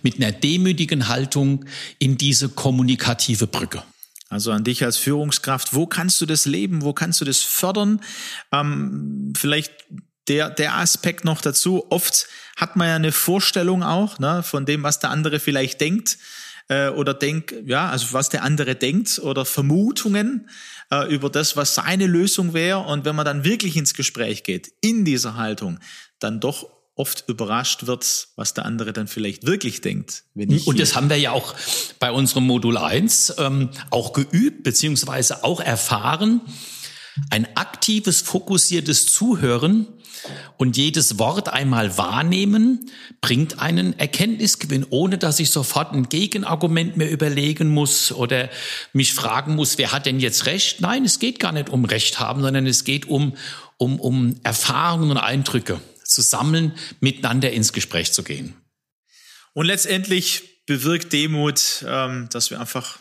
mit 0.03 0.17
einer 0.17 0.33
demütigen 0.33 1.09
Haltung 1.09 1.65
in 1.99 2.19
diese 2.19 2.49
kommunikative 2.49 3.47
Brücke. 3.47 3.83
Also 4.29 4.51
an 4.51 4.65
dich 4.65 4.85
als 4.85 4.97
Führungskraft, 4.97 5.75
wo 5.75 5.87
kannst 5.87 6.21
du 6.21 6.27
das 6.27 6.47
leben, 6.47 6.83
wo 6.83 6.93
kannst 6.93 7.21
du 7.21 7.25
das 7.25 7.43
fördern? 7.43 8.01
Ähm, 8.53 9.33
vielleicht 9.37 9.73
der, 10.29 10.51
der 10.51 10.77
Aspekt 10.77 11.25
noch 11.25 11.41
dazu, 11.41 11.87
oft 11.91 12.27
hat 12.57 12.75
man 12.75 12.89
ja 12.89 12.97
eine 12.97 13.13
Vorstellung 13.13 13.83
auch 13.83 14.19
ne, 14.19 14.43
von 14.43 14.67
dem, 14.67 14.83
was 14.83 14.99
der 14.99 15.11
andere 15.11 15.39
vielleicht 15.39 15.81
denkt 15.81 16.19
äh, 16.69 16.89
oder 16.89 17.15
denkt, 17.15 17.55
ja, 17.65 17.89
also 17.89 18.13
was 18.13 18.29
der 18.29 18.43
andere 18.43 18.75
denkt 18.75 19.19
oder 19.19 19.45
Vermutungen 19.45 20.49
äh, 20.91 21.13
über 21.13 21.31
das, 21.31 21.57
was 21.57 21.75
seine 21.75 22.07
Lösung 22.07 22.55
wäre. 22.55 22.81
Und 22.81 23.05
wenn 23.05 23.17
man 23.17 23.25
dann 23.25 23.45
wirklich 23.45 23.77
ins 23.77 23.95
Gespräch 23.95 24.43
geht, 24.43 24.73
in 24.81 25.05
dieser 25.05 25.37
Haltung, 25.37 25.79
dann 26.19 26.41
doch 26.41 26.69
oft 26.97 27.25
überrascht 27.29 27.87
wird, 27.87 28.29
was 28.37 28.55
der 28.55 28.65
andere 28.65 28.93
dann 28.95 29.07
vielleicht 29.07 29.47
wirklich 29.47 29.83
denkt. 29.83 30.25
Und 30.67 30.81
das 30.81 30.97
haben 30.97 31.11
wir 31.11 31.19
ja 31.19 31.33
auch 31.33 31.55
bei 31.99 32.11
unserem 32.11 32.47
Modul 32.47 32.79
1 32.79 33.35
ähm, 33.39 33.69
auch 33.91 34.15
geübt, 34.15 34.63
beziehungsweise 34.63 35.45
auch 35.45 35.61
erfahren. 35.61 36.41
Ein 37.31 37.57
aktives, 37.57 38.21
fokussiertes 38.21 39.07
Zuhören 39.07 39.87
und 40.57 40.77
jedes 40.77 41.19
Wort 41.19 41.49
einmal 41.49 41.97
wahrnehmen, 41.99 42.91
bringt 43.21 43.59
einen 43.59 43.99
Erkenntnisgewinn, 43.99 44.87
ohne 44.91 45.19
dass 45.19 45.41
ich 45.41 45.51
sofort 45.51 45.93
ein 45.93 46.09
Gegenargument 46.09 46.97
mir 46.97 47.09
überlegen 47.09 47.69
muss 47.69 48.13
oder 48.13 48.51
mich 48.93 49.15
fragen 49.15 49.55
muss, 49.55 49.79
wer 49.79 49.93
hat 49.93 50.07
denn 50.07 50.21
jetzt 50.21 50.47
Recht? 50.47 50.81
Nein, 50.81 51.05
es 51.05 51.19
geht 51.19 51.41
gar 51.41 51.53
nicht 51.53 51.69
um 51.69 51.85
Recht 51.85 52.19
haben, 52.19 52.43
sondern 52.43 52.67
es 52.67 52.85
geht 52.85 53.07
um, 53.07 53.37
um, 53.77 54.01
um 54.01 54.41
Erfahrungen 54.43 55.11
und 55.11 55.19
Eindrücke 55.19 55.81
zu 56.05 56.23
sammeln, 56.23 56.73
miteinander 57.01 57.53
ins 57.53 57.73
Gespräch 57.73 58.13
zu 58.13 58.23
gehen. 58.23 58.55
Und 59.55 59.67
letztendlich 59.67 60.65
bewirkt 60.67 61.13
Demut, 61.13 61.85
ähm, 61.87 62.29
dass 62.31 62.51
wir 62.51 62.61
einfach 62.61 62.99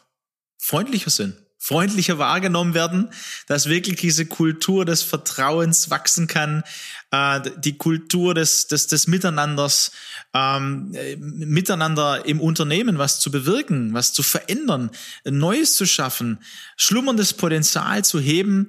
freundlicher 0.57 1.10
sind, 1.10 1.36
freundlicher 1.65 2.19
wahrgenommen 2.19 2.75
werden, 2.75 3.10
dass 3.48 3.67
wirklich 3.67 4.00
diese 4.00 4.27
Kultur 4.27 4.86
des 4.86 5.01
Vertrauens 5.01 5.89
wachsen 5.89 6.27
kann, 6.27 6.63
äh, 7.10 7.41
die 7.57 7.75
Kultur 7.75 8.36
des, 8.36 8.67
des, 8.67 8.86
des 8.86 9.07
Miteinanders, 9.07 9.91
ähm, 10.36 10.95
miteinander 11.17 12.24
im 12.25 12.39
Unternehmen 12.39 13.00
was 13.00 13.19
zu 13.19 13.31
bewirken, 13.31 13.95
was 13.95 14.13
zu 14.13 14.22
verändern, 14.22 14.91
Neues 15.24 15.75
zu 15.75 15.88
schaffen, 15.88 16.38
schlummerndes 16.77 17.34
Potenzial 17.34 18.05
zu 18.05 18.19
heben 18.19 18.67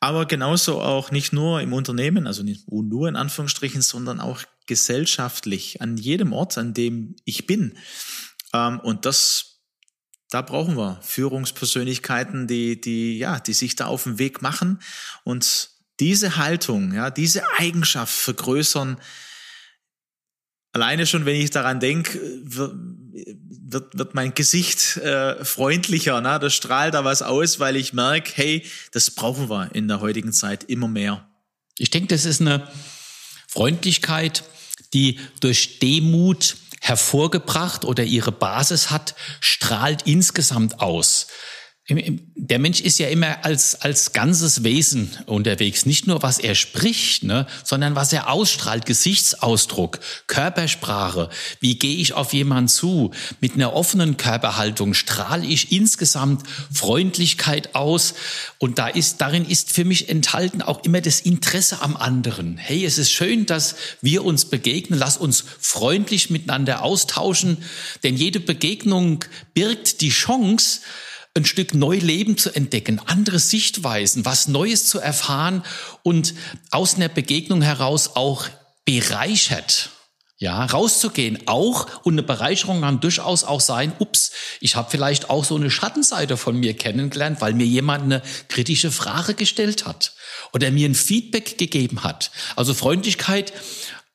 aber 0.00 0.26
genauso 0.26 0.80
auch 0.80 1.12
nicht 1.12 1.32
nur 1.32 1.60
im 1.60 1.72
Unternehmen, 1.72 2.26
also 2.26 2.42
nicht 2.42 2.68
nur 2.68 3.08
in 3.08 3.14
Anführungsstrichen, 3.14 3.82
sondern 3.82 4.18
auch 4.18 4.42
gesellschaftlich, 4.66 5.80
an 5.80 5.96
jedem 5.96 6.32
Ort, 6.32 6.58
an 6.58 6.74
dem 6.74 7.14
ich 7.24 7.46
bin. 7.46 7.78
Ähm, 8.52 8.80
und 8.80 9.06
das, 9.06 9.51
da 10.32 10.40
brauchen 10.40 10.78
wir 10.78 10.98
Führungspersönlichkeiten, 11.02 12.46
die, 12.46 12.80
die, 12.80 13.18
ja, 13.18 13.38
die 13.38 13.52
sich 13.52 13.76
da 13.76 13.86
auf 13.86 14.04
den 14.04 14.18
Weg 14.18 14.40
machen 14.40 14.80
und 15.24 15.68
diese 16.00 16.36
Haltung, 16.36 16.94
ja, 16.94 17.10
diese 17.10 17.42
Eigenschaft 17.58 18.14
vergrößern, 18.14 18.96
Alleine 20.74 21.06
schon, 21.06 21.26
wenn 21.26 21.36
ich 21.36 21.50
daran 21.50 21.80
denke, 21.80 22.18
wird, 22.44 22.72
wird, 23.92 24.14
mein 24.14 24.32
Gesicht 24.32 24.96
äh, 24.96 25.44
freundlicher. 25.44 26.18
Ne? 26.22 26.38
Da 26.40 26.48
strahlt 26.48 26.94
da 26.94 27.04
was 27.04 27.20
aus, 27.20 27.60
weil 27.60 27.76
ich 27.76 27.92
merke, 27.92 28.32
hey, 28.36 28.64
das 28.90 29.10
brauchen 29.10 29.50
wir 29.50 29.74
in 29.74 29.86
der 29.86 30.00
heutigen 30.00 30.32
Zeit 30.32 30.64
immer 30.64 30.88
mehr. 30.88 31.28
Ich 31.76 31.90
denke, 31.90 32.08
das 32.08 32.24
ist 32.24 32.40
eine 32.40 32.66
Freundlichkeit, 33.48 34.44
die 34.94 35.20
durch 35.40 35.78
Demut 35.78 36.56
hervorgebracht 36.82 37.84
oder 37.84 38.02
ihre 38.02 38.32
Basis 38.32 38.90
hat, 38.90 39.14
strahlt 39.40 40.02
insgesamt 40.02 40.80
aus 40.80 41.28
der 42.34 42.58
Mensch 42.58 42.80
ist 42.80 42.98
ja 42.98 43.08
immer 43.08 43.44
als, 43.44 43.80
als 43.80 44.12
ganzes 44.12 44.64
Wesen 44.64 45.10
unterwegs. 45.26 45.86
Nicht 45.86 46.06
nur, 46.06 46.22
was 46.22 46.38
er 46.38 46.54
spricht, 46.54 47.22
ne, 47.22 47.46
sondern 47.64 47.94
was 47.94 48.12
er 48.12 48.30
ausstrahlt. 48.30 48.84
Gesichtsausdruck, 48.86 50.00
Körpersprache. 50.26 51.30
Wie 51.60 51.78
gehe 51.78 51.96
ich 51.96 52.14
auf 52.14 52.32
jemanden 52.32 52.68
zu? 52.68 53.12
Mit 53.40 53.54
einer 53.54 53.74
offenen 53.74 54.16
Körperhaltung 54.16 54.94
strahle 54.94 55.46
ich 55.46 55.72
insgesamt 55.72 56.42
Freundlichkeit 56.72 57.74
aus. 57.74 58.14
Und 58.58 58.78
da 58.78 58.88
ist, 58.88 59.20
darin 59.20 59.44
ist 59.44 59.72
für 59.72 59.84
mich 59.84 60.08
enthalten 60.08 60.62
auch 60.62 60.84
immer 60.84 61.00
das 61.00 61.20
Interesse 61.20 61.80
am 61.80 61.96
anderen. 61.96 62.56
Hey, 62.58 62.84
es 62.84 62.98
ist 62.98 63.12
schön, 63.12 63.46
dass 63.46 63.76
wir 64.00 64.24
uns 64.24 64.44
begegnen. 64.46 64.98
Lass 64.98 65.16
uns 65.16 65.44
freundlich 65.60 66.30
miteinander 66.30 66.82
austauschen. 66.82 67.58
Denn 68.02 68.16
jede 68.16 68.40
Begegnung 68.40 69.24
birgt 69.54 70.00
die 70.00 70.10
Chance, 70.10 70.80
ein 71.34 71.44
Stück 71.44 71.74
Neuleben 71.74 72.36
zu 72.36 72.54
entdecken, 72.54 73.00
andere 73.06 73.38
Sichtweisen, 73.38 74.24
was 74.24 74.48
Neues 74.48 74.86
zu 74.86 74.98
erfahren 74.98 75.62
und 76.02 76.34
aus 76.70 76.96
einer 76.96 77.08
Begegnung 77.08 77.62
heraus 77.62 78.16
auch 78.16 78.48
bereichert. 78.84 79.90
Ja, 80.42 80.64
rauszugehen 80.64 81.46
auch 81.46 82.04
und 82.04 82.14
eine 82.14 82.24
Bereicherung 82.24 82.80
kann 82.80 82.98
durchaus 82.98 83.44
auch 83.44 83.60
sein, 83.60 83.92
ups, 84.00 84.32
ich 84.60 84.74
habe 84.74 84.90
vielleicht 84.90 85.30
auch 85.30 85.44
so 85.44 85.54
eine 85.54 85.70
Schattenseite 85.70 86.36
von 86.36 86.58
mir 86.58 86.74
kennengelernt, 86.74 87.40
weil 87.40 87.54
mir 87.54 87.64
jemand 87.64 88.02
eine 88.02 88.22
kritische 88.48 88.90
Frage 88.90 89.34
gestellt 89.34 89.86
hat 89.86 90.14
oder 90.52 90.72
mir 90.72 90.88
ein 90.88 90.96
Feedback 90.96 91.58
gegeben 91.58 92.02
hat. 92.02 92.32
Also 92.56 92.74
Freundlichkeit 92.74 93.52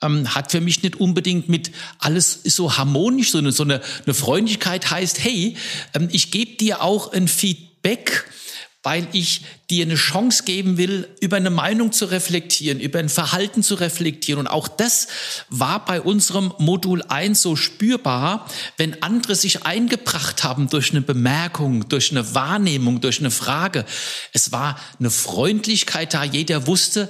ähm, 0.02 0.34
hat 0.36 0.52
für 0.52 0.62
mich 0.62 0.84
nicht 0.84 0.98
unbedingt 0.98 1.50
mit 1.50 1.72
alles 2.00 2.36
ist 2.36 2.56
so 2.56 2.78
harmonisch, 2.78 3.32
sondern 3.32 3.54
so 3.54 3.64
eine, 3.64 3.82
eine 4.06 4.14
Freundlichkeit 4.14 4.92
heißt, 4.92 5.24
hey, 5.24 5.58
ähm, 5.94 6.10
ich 6.12 6.32
gebe 6.32 6.56
dir 6.58 6.82
auch 6.82 7.14
ein 7.14 7.28
Feedback, 7.28 8.26
weil 8.84 9.08
ich 9.12 9.42
dir 9.70 9.86
eine 9.86 9.96
Chance 9.96 10.44
geben 10.46 10.78
will, 10.78 11.10
über 11.20 11.36
eine 11.36 11.50
Meinung 11.50 11.92
zu 11.92 12.06
reflektieren, 12.06 12.80
über 12.80 13.00
ein 13.00 13.10
Verhalten 13.10 13.62
zu 13.62 13.76
reflektieren. 13.76 14.40
Und 14.40 14.48
auch 14.48 14.70
das 14.70 15.08
war 15.50 15.84
bei 15.84 16.00
unserem 16.00 16.54
Modul 16.58 17.04
1 17.04 17.42
so 17.42 17.58
spürbar, 17.58 18.48
wenn 18.78 19.04
andere 19.04 19.36
sich 19.36 19.66
eingebracht 19.66 20.46
haben 20.46 20.70
durch 20.70 20.92
eine 20.92 21.02
Bemerkung, 21.02 21.90
durch 21.90 22.12
eine 22.12 22.34
Wahrnehmung, 22.34 23.02
durch 23.02 23.20
eine 23.20 23.32
Frage. 23.32 23.84
Es 24.32 24.54
war 24.54 24.80
eine 25.00 25.10
Freundlichkeit 25.10 26.14
da. 26.14 26.24
Jeder 26.24 26.66
wusste, 26.66 27.10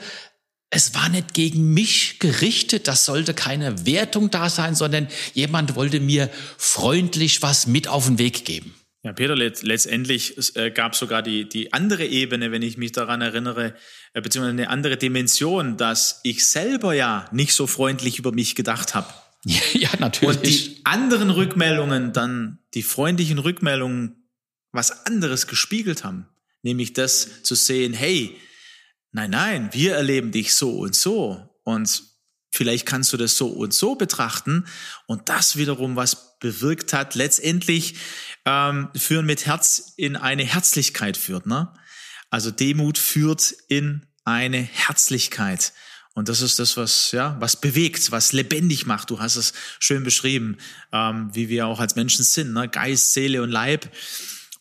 es 0.69 0.93
war 0.93 1.09
nicht 1.09 1.33
gegen 1.33 1.73
mich 1.73 2.19
gerichtet, 2.19 2.87
das 2.87 3.05
sollte 3.05 3.33
keine 3.33 3.85
Wertung 3.85 4.29
da 4.29 4.49
sein, 4.49 4.75
sondern 4.75 5.07
jemand 5.33 5.75
wollte 5.75 5.99
mir 5.99 6.29
freundlich 6.57 7.41
was 7.41 7.67
mit 7.67 7.87
auf 7.87 8.05
den 8.05 8.19
Weg 8.19 8.43
geben. 8.43 8.75
Ja, 9.03 9.13
Peter, 9.13 9.35
letztendlich 9.35 10.35
äh, 10.57 10.69
gab 10.69 10.91
es 10.91 10.99
sogar 10.99 11.21
die, 11.21 11.47
die 11.47 11.71
andere 11.71 12.05
Ebene, 12.05 12.51
wenn 12.51 12.61
ich 12.61 12.77
mich 12.77 12.91
daran 12.91 13.21
erinnere, 13.21 13.73
äh, 14.13 14.21
beziehungsweise 14.21 14.51
eine 14.51 14.69
andere 14.69 14.97
Dimension, 14.97 15.77
dass 15.77 16.19
ich 16.23 16.45
selber 16.45 16.93
ja 16.93 17.29
nicht 17.31 17.53
so 17.53 17.67
freundlich 17.67 18.19
über 18.19 18.33
mich 18.33 18.55
gedacht 18.55 18.95
habe. 18.95 19.07
Ja, 19.73 19.89
natürlich. 19.99 20.35
Und 20.35 20.45
die 20.45 20.81
anderen 20.83 21.29
Rückmeldungen, 21.29 22.11
dann 22.11 22.59
die 22.73 22.83
freundlichen 22.83 23.39
Rückmeldungen, 23.39 24.27
was 24.73 25.05
anderes 25.05 25.47
gespiegelt 25.47 26.03
haben. 26.03 26.27
Nämlich 26.63 26.91
das 26.91 27.43
zu 27.43 27.55
sehen, 27.55 27.93
hey, 27.93 28.35
Nein, 29.17 29.31
nein, 29.31 29.69
wir 29.71 29.95
erleben 29.95 30.31
dich 30.31 30.53
so 30.53 30.77
und 30.77 30.95
so. 30.95 31.49
Und 31.63 32.03
vielleicht 32.51 32.85
kannst 32.85 33.11
du 33.13 33.17
das 33.17 33.35
so 33.35 33.47
und 33.47 33.73
so 33.73 33.95
betrachten. 33.95 34.67
Und 35.07 35.27
das 35.27 35.55
wiederum, 35.55 35.95
was 35.95 36.37
bewirkt 36.37 36.93
hat, 36.93 37.15
letztendlich 37.15 37.95
ähm, 38.45 38.89
führen 38.95 39.25
mit 39.25 39.47
Herz 39.47 39.93
in 39.97 40.17
eine 40.17 40.43
Herzlichkeit 40.43 41.17
führt. 41.17 41.47
Ne? 41.47 41.73
Also 42.29 42.51
Demut 42.51 42.99
führt 42.99 43.55
in 43.67 44.05
eine 44.23 44.61
Herzlichkeit. 44.61 45.73
Und 46.13 46.29
das 46.29 46.41
ist 46.41 46.59
das, 46.59 46.77
was, 46.77 47.11
ja, 47.11 47.37
was 47.39 47.59
bewegt, 47.59 48.11
was 48.11 48.33
lebendig 48.33 48.85
macht. 48.85 49.09
Du 49.09 49.19
hast 49.19 49.35
es 49.35 49.53
schön 49.79 50.03
beschrieben, 50.03 50.57
ähm, 50.91 51.31
wie 51.33 51.49
wir 51.49 51.65
auch 51.65 51.79
als 51.79 51.95
Menschen 51.95 52.23
sind, 52.23 52.53
ne? 52.53 52.69
Geist, 52.69 53.13
Seele 53.13 53.41
und 53.41 53.49
Leib. 53.49 53.89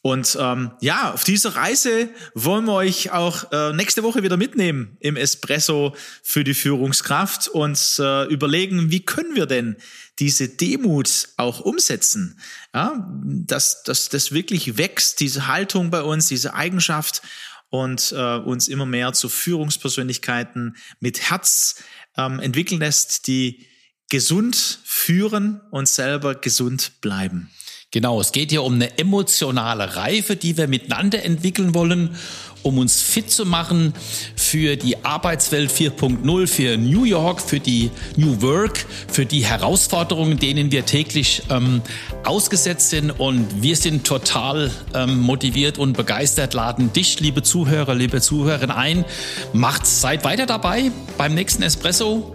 Und 0.06 0.38
ähm, 0.40 0.70
ja, 0.80 1.12
auf 1.12 1.24
dieser 1.24 1.56
Reise 1.56 2.08
wollen 2.32 2.66
wir 2.66 2.74
euch 2.74 3.10
auch 3.10 3.50
äh, 3.50 3.72
nächste 3.72 4.04
Woche 4.04 4.22
wieder 4.22 4.36
mitnehmen 4.36 4.96
im 5.00 5.16
Espresso 5.16 5.96
für 6.22 6.44
die 6.44 6.54
Führungskraft 6.54 7.48
und 7.48 7.76
äh, 7.98 8.26
überlegen, 8.26 8.92
wie 8.92 9.04
können 9.04 9.34
wir 9.34 9.46
denn 9.46 9.74
diese 10.20 10.48
Demut 10.48 11.30
auch 11.38 11.58
umsetzen, 11.58 12.38
ja, 12.72 13.04
dass, 13.24 13.82
dass 13.82 14.08
das 14.08 14.30
wirklich 14.30 14.78
wächst, 14.78 15.18
diese 15.18 15.48
Haltung 15.48 15.90
bei 15.90 16.02
uns, 16.02 16.28
diese 16.28 16.54
Eigenschaft 16.54 17.22
und 17.70 18.12
äh, 18.16 18.36
uns 18.36 18.68
immer 18.68 18.86
mehr 18.86 19.12
zu 19.12 19.28
Führungspersönlichkeiten 19.28 20.76
mit 21.00 21.30
Herz 21.30 21.82
ähm, 22.16 22.38
entwickeln 22.38 22.78
lässt, 22.78 23.26
die 23.26 23.66
gesund 24.08 24.78
führen 24.84 25.62
und 25.72 25.88
selber 25.88 26.36
gesund 26.36 27.00
bleiben. 27.00 27.50
Genau, 27.92 28.20
es 28.20 28.32
geht 28.32 28.50
hier 28.50 28.64
um 28.64 28.74
eine 28.74 28.98
emotionale 28.98 29.96
Reife, 29.96 30.36
die 30.36 30.56
wir 30.56 30.66
miteinander 30.66 31.22
entwickeln 31.22 31.72
wollen, 31.72 32.16
um 32.66 32.78
uns 32.78 33.00
fit 33.00 33.30
zu 33.30 33.46
machen 33.46 33.94
für 34.34 34.76
die 34.76 35.04
Arbeitswelt 35.04 35.70
4.0, 35.70 36.46
für 36.48 36.76
New 36.76 37.04
York, 37.04 37.40
für 37.40 37.60
die 37.60 37.90
New 38.16 38.42
Work, 38.42 38.84
für 39.06 39.24
die 39.24 39.44
Herausforderungen, 39.44 40.38
denen 40.38 40.72
wir 40.72 40.84
täglich 40.84 41.42
ähm, 41.48 41.80
ausgesetzt 42.24 42.90
sind. 42.90 43.12
Und 43.12 43.62
wir 43.62 43.76
sind 43.76 44.04
total 44.04 44.72
ähm, 44.92 45.20
motiviert 45.20 45.78
und 45.78 45.96
begeistert, 45.96 46.54
laden 46.54 46.92
dich, 46.92 47.20
liebe 47.20 47.44
Zuhörer, 47.44 47.94
liebe 47.94 48.20
Zuhörerinnen 48.20 48.76
ein. 48.76 49.04
Macht, 49.52 49.86
seid 49.86 50.24
weiter 50.24 50.46
dabei 50.46 50.90
beim 51.16 51.34
nächsten 51.34 51.62
Espresso, 51.62 52.34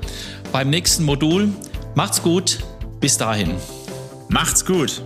beim 0.53 0.69
nächsten 0.69 1.03
Modul. 1.03 1.49
Macht's 1.93 2.21
gut. 2.21 2.59
Bis 3.01 3.17
dahin. 3.17 3.55
Macht's 4.29 4.65
gut. 4.65 5.01